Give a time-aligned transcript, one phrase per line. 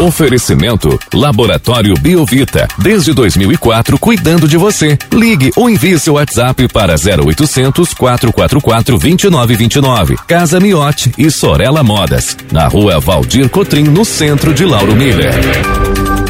[0.00, 2.68] Oferecimento Laboratório Biovita.
[2.78, 4.96] Desde 2004, cuidando de você.
[5.12, 10.16] Ligue ou envie seu WhatsApp para 0800 444 2929.
[10.24, 12.36] Casa Miote e Sorella Modas.
[12.52, 15.34] Na rua Valdir Cotrim, no centro de Lauro Miller.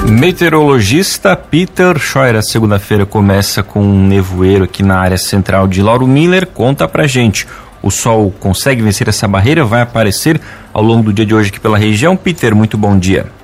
[0.08, 6.46] Meteorologista Peter Scheuer, segunda-feira começa com um nevoeiro aqui na área central de Lauro Miller.
[6.46, 7.46] Conta pra gente.
[7.82, 9.62] O sol consegue vencer essa barreira?
[9.62, 10.40] Vai aparecer
[10.72, 12.16] ao longo do dia de hoje aqui pela região?
[12.16, 13.36] Peter, muito bom dia.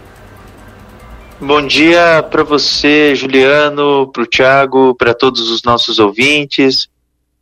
[1.47, 6.89] Bom dia para você, Juliano, para o Thiago, para todos os nossos ouvintes.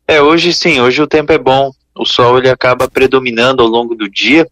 [0.08, 1.70] É, hoje sim, hoje o tempo é bom.
[1.94, 4.44] O sol ele acaba predominando ao longo do dia.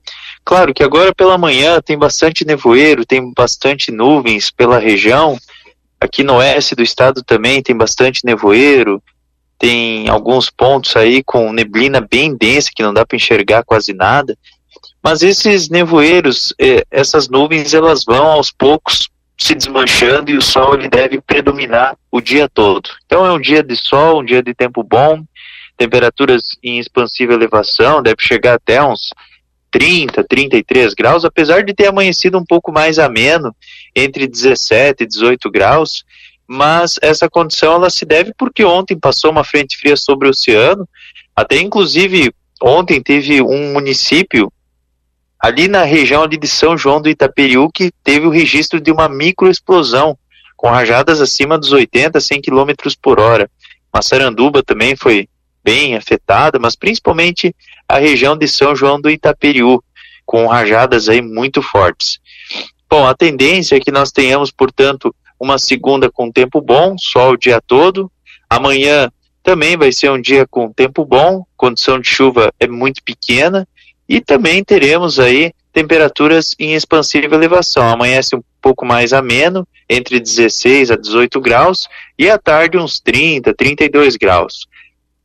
[0.44, 5.36] Claro que agora pela manhã tem bastante nevoeiro, tem bastante nuvens pela região.
[6.00, 9.02] Aqui no oeste do estado também tem bastante nevoeiro.
[9.58, 14.38] Tem alguns pontos aí com neblina bem densa que não dá para enxergar quase nada.
[15.02, 19.10] Mas esses nevoeiros, eh, essas nuvens, elas vão aos poucos
[19.40, 22.90] se desmanchando e o sol ele deve predominar o dia todo.
[23.06, 25.24] Então é um dia de sol, um dia de tempo bom,
[25.78, 29.14] temperaturas em expansiva elevação, deve chegar até uns
[29.70, 33.54] 30, 33 graus, apesar de ter amanhecido um pouco mais ameno,
[33.96, 36.04] entre 17 e 18 graus,
[36.46, 40.86] mas essa condição ela se deve porque ontem passou uma frente fria sobre o oceano,
[41.34, 44.52] até inclusive ontem teve um município
[45.40, 49.08] ali na região ali de São João do Itaperiú que teve o registro de uma
[49.08, 50.16] microexplosão
[50.54, 53.50] com rajadas acima dos 80, 100 km por hora.
[53.92, 55.26] Massaranduba também foi
[55.64, 57.54] bem afetada, mas principalmente
[57.88, 59.82] a região de São João do Itaperiú,
[60.26, 62.18] com rajadas aí muito fortes.
[62.88, 67.36] Bom, a tendência é que nós tenhamos, portanto, uma segunda com tempo bom, sol o
[67.38, 68.12] dia todo.
[68.48, 69.10] Amanhã
[69.42, 73.66] também vai ser um dia com tempo bom, condição de chuva é muito pequena
[74.10, 77.88] e também teremos aí temperaturas em expansiva elevação.
[77.88, 83.54] Amanhece um pouco mais ameno, entre 16 a 18 graus, e à tarde uns 30,
[83.54, 84.66] 32 graus.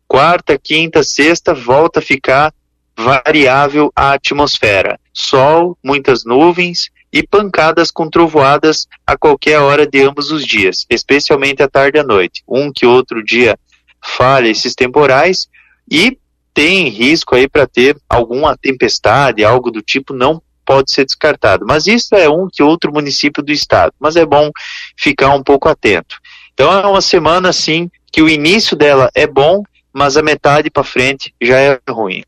[0.07, 2.53] Quarta, quinta, sexta volta a ficar
[2.95, 4.99] variável a atmosfera.
[5.11, 11.63] Sol, muitas nuvens e pancadas com trovoadas a qualquer hora de ambos os dias, especialmente
[11.63, 12.43] à tarde e à noite.
[12.47, 13.57] Um que outro dia
[13.99, 15.47] falha esses temporais
[15.89, 16.19] e
[16.55, 21.65] tem risco aí para ter alguma tempestade, algo do tipo, não pode ser descartado.
[21.67, 23.93] Mas isso é um que outro município do estado.
[23.99, 24.49] Mas é bom
[24.97, 26.15] ficar um pouco atento.
[26.53, 29.63] Então é uma semana assim que o início dela é bom,
[29.93, 32.23] mas a metade para frente já é ruim.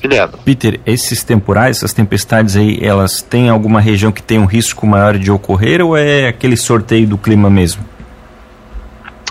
[0.00, 0.38] Juliano.
[0.44, 5.18] Peter, esses temporais, essas tempestades aí, elas têm alguma região que tem um risco maior
[5.18, 7.84] de ocorrer ou é aquele sorteio do clima mesmo?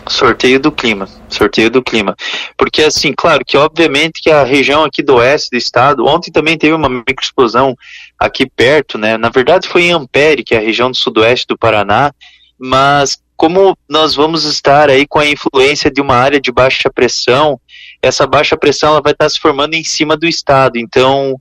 [0.07, 2.15] Sorteio do clima, sorteio do clima.
[2.57, 6.57] Porque assim, claro que obviamente que a região aqui do oeste do estado, ontem também
[6.57, 7.75] teve uma microexplosão
[8.19, 9.17] aqui perto, né?
[9.17, 12.11] Na verdade foi em Ampere, que é a região do sudoeste do Paraná,
[12.57, 17.59] mas como nós vamos estar aí com a influência de uma área de baixa pressão,
[18.01, 20.77] essa baixa pressão ela vai estar se formando em cima do estado.
[20.77, 21.37] Então,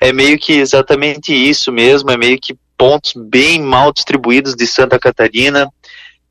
[0.00, 4.98] é meio que exatamente isso mesmo, é meio que pontos bem mal distribuídos de Santa
[4.98, 5.68] Catarina,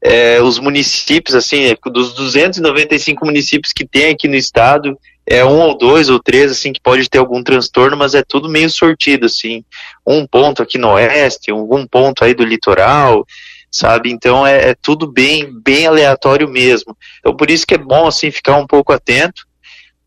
[0.08, 4.96] é, os municípios, assim, é, dos 295 municípios que tem aqui no estado,
[5.26, 8.48] é um ou dois ou três, assim, que pode ter algum transtorno, mas é tudo
[8.48, 9.64] meio sortido, assim.
[10.06, 13.26] Um ponto aqui no oeste, um, ponto aí do litoral,
[13.72, 14.12] sabe?
[14.12, 16.96] Então é, é, tudo bem, bem aleatório mesmo.
[17.18, 19.42] Então por isso que é bom, assim, ficar um pouco atento.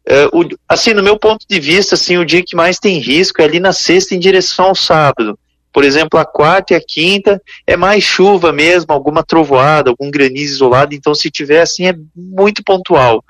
[0.07, 3.43] É, o, assim, no meu ponto de vista, assim, o dia que mais tem risco
[3.43, 5.37] é ali na sexta em direção ao sábado.
[5.73, 10.55] Por exemplo, a quarta e a quinta é mais chuva mesmo, alguma trovoada, algum granizo
[10.55, 13.25] isolado, então se tiver assim é muito pontual.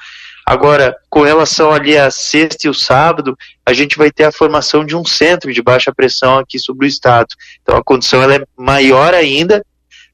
[0.46, 4.82] Agora, com relação ali a sexta e o sábado, a gente vai ter a formação
[4.82, 7.28] de um centro de baixa pressão aqui sobre o estado.
[7.60, 9.62] Então a condição ela é maior ainda,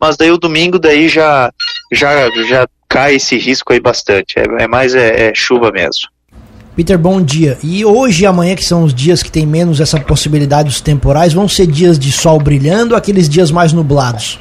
[0.01, 1.53] mas daí o domingo daí já
[1.93, 4.39] já já cai esse risco aí bastante.
[4.39, 6.09] É, é mais é, é chuva mesmo.
[6.77, 7.57] Peter, bom dia.
[7.63, 11.33] E hoje e amanhã, que são os dias que tem menos essa possibilidade dos temporais,
[11.33, 14.41] vão ser dias de sol brilhando ou aqueles dias mais nublados?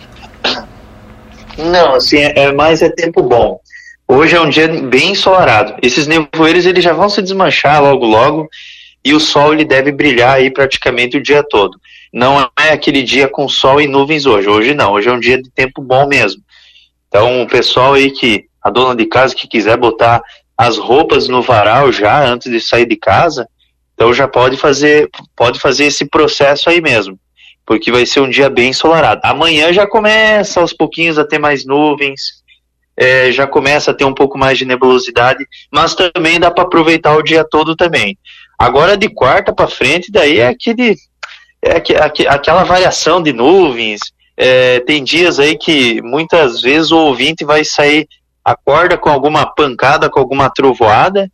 [1.55, 3.59] Não, assim, é, é mais é tempo bom.
[4.07, 5.75] Hoje é um dia bem ensolarado.
[5.81, 8.49] Esses nevoeiros eles já vão se desmanchar logo logo
[9.05, 11.79] e o sol ele deve brilhar aí praticamente o dia todo.
[12.11, 14.49] Não é aquele dia com sol e nuvens hoje.
[14.49, 14.93] Hoje não.
[14.93, 16.41] Hoje é um dia de tempo bom mesmo.
[17.07, 20.21] Então o pessoal aí que a dona de casa que quiser botar
[20.57, 23.47] as roupas no varal já antes de sair de casa,
[23.93, 27.19] então já pode fazer, pode fazer esse processo aí mesmo,
[27.65, 29.21] porque vai ser um dia bem ensolarado.
[29.23, 32.43] Amanhã já começa aos pouquinhos a ter mais nuvens,
[32.95, 37.15] é, já começa a ter um pouco mais de nebulosidade, mas também dá para aproveitar
[37.15, 38.17] o dia todo também.
[38.57, 40.95] Agora de quarta para frente, daí é aquele,
[41.61, 41.81] é
[42.29, 43.99] aquela variação de nuvens,
[44.35, 48.07] É, tem dias aí que muitas vezes o ouvinte vai sair,
[48.43, 51.29] acorda com alguma pancada, com alguma trovoada,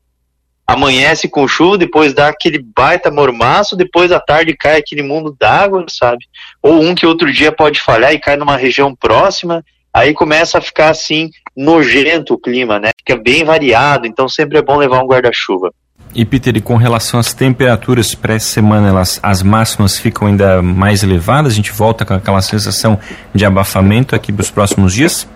[0.68, 5.84] amanhece com chuva, depois dá aquele baita mormaço, depois à tarde cai aquele mundo d'água,
[5.90, 6.26] sabe?
[6.62, 10.62] Ou um que outro dia pode falhar e cai numa região próxima, aí começa a
[10.62, 12.92] ficar assim nojento o clima, né?
[13.00, 15.74] Fica bem variado, então sempre é bom levar um guarda-chuva.
[16.14, 20.62] E Peter, e com relação às temperaturas para essa semana, elas, as máximas ficam ainda
[20.62, 21.54] mais elevadas?
[21.54, 23.00] A gente volta com aquela sensação
[23.34, 25.28] de abafamento aqui para os próximos dias?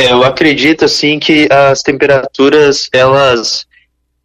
[0.00, 3.66] É, eu acredito assim que as temperaturas elas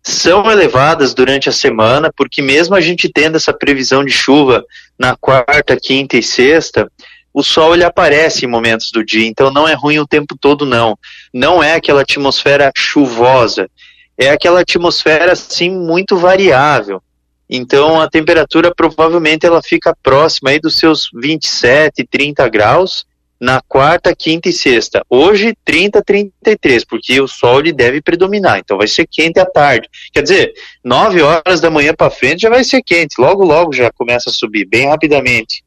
[0.02, 4.64] são elevadas durante a semana, porque mesmo a gente tendo essa previsão de chuva
[4.98, 6.90] na quarta, quinta e sexta,
[7.34, 10.66] o sol ele aparece em momentos do dia, então não é ruim o tempo todo
[10.66, 10.98] não.
[11.34, 13.70] Não é aquela atmosfera chuvosa,
[14.18, 17.04] é aquela atmosfera assim muito variável.
[17.50, 23.06] Então a temperatura provavelmente ela fica próxima aí dos seus 27, 30 graus
[23.40, 25.04] na quarta, quinta e sexta.
[25.10, 29.90] Hoje, 30, 33, porque o sol ele deve predominar, então vai ser quente à tarde.
[30.14, 30.54] Quer dizer,
[30.84, 34.34] 9 horas da manhã para frente já vai ser quente, logo, logo já começa a
[34.34, 35.64] subir, bem rapidamente.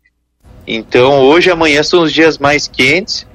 [0.67, 3.27] Então, hoje e amanhã são os dias mais quentes,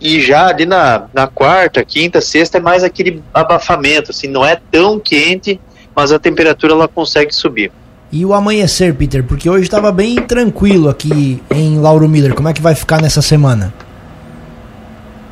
[0.00, 4.60] e já ali na, na quarta, quinta, sexta é mais aquele abafamento, assim, não é
[4.70, 5.60] tão quente,
[5.94, 7.70] mas a temperatura ela consegue subir.
[8.12, 9.24] E o amanhecer, Peter?
[9.24, 12.34] Porque hoje estava bem tranquilo aqui em Lauro Miller.
[12.34, 13.72] Como é que vai ficar nessa semana?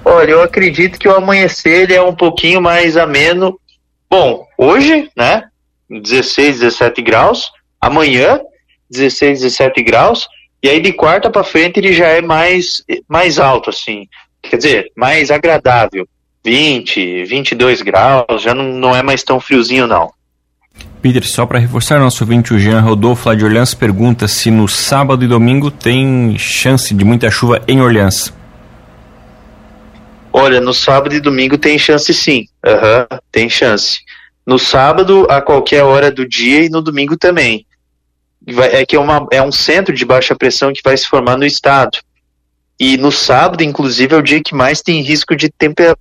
[0.03, 3.61] Olha, eu acredito que o amanhecer é um pouquinho mais ameno.
[4.09, 5.45] Bom, hoje, né?
[5.91, 7.53] 16, 17 graus.
[7.79, 8.41] Amanhã,
[8.91, 10.27] 16, 17 graus.
[10.63, 14.09] E aí de quarta para frente ele já é mais, mais alto, assim.
[14.43, 16.09] Quer dizer, mais agradável.
[16.43, 20.11] 20, 22 graus, já não, não é mais tão friozinho, não.
[21.01, 24.69] Peter, só para reforçar nosso ouvinte, o Jean Rodolfo lá de Orleans pergunta se no
[24.69, 28.33] sábado e domingo tem chance de muita chuva em Orleans.
[30.33, 32.47] Olha, no sábado e domingo tem chance sim.
[32.65, 33.99] Uhum, tem chance.
[34.47, 37.67] No sábado, a qualquer hora do dia, e no domingo também.
[38.73, 41.45] É que é, uma, é um centro de baixa pressão que vai se formar no
[41.45, 41.99] estado.
[42.79, 45.51] E no sábado, inclusive, é o dia que mais tem risco de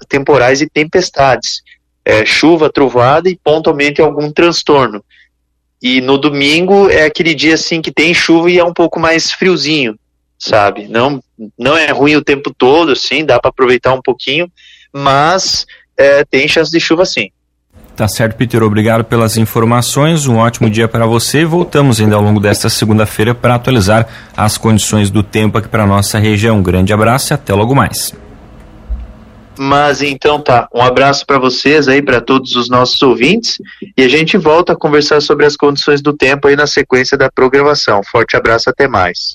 [0.08, 1.62] temporais e tempestades
[2.04, 5.04] é, chuva, trovoada e pontualmente algum transtorno.
[5.82, 9.32] E no domingo é aquele dia assim que tem chuva e é um pouco mais
[9.32, 9.98] friozinho,
[10.38, 10.88] sabe?
[10.88, 11.22] Não,
[11.58, 14.52] não é ruim o tempo todo, assim, dá para aproveitar um pouquinho,
[14.94, 15.66] mas
[15.98, 17.30] é, tem chance de chuva sim.
[17.96, 18.64] Tá certo, Peter.
[18.64, 20.26] Obrigado pelas informações.
[20.26, 21.44] Um ótimo dia para você.
[21.44, 24.08] Voltamos ainda ao longo desta segunda-feira para atualizar
[24.38, 26.60] as condições do tempo aqui para nossa região.
[26.60, 28.16] Um grande abraço e até logo mais.
[29.62, 33.58] Mas então tá, um abraço para vocês aí, para todos os nossos ouvintes,
[33.98, 37.30] e a gente volta a conversar sobre as condições do tempo aí na sequência da
[37.30, 38.02] programação.
[38.10, 39.28] Forte abraço, até mais.